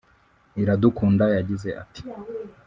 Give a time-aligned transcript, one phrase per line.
[0.61, 2.01] Iradukunda yagize ati